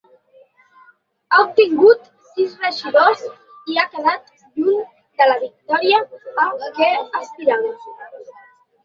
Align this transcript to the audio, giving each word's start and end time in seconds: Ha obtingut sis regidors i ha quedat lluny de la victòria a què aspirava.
Ha 1.33 1.41
obtingut 1.41 2.07
sis 2.29 2.55
regidors 2.63 3.21
i 3.73 3.77
ha 3.81 3.85
quedat 3.97 4.33
lluny 4.63 4.79
de 5.21 5.29
la 5.33 5.37
victòria 5.45 6.01
a 6.45 6.71
què 6.79 6.89
aspirava. 7.21 7.75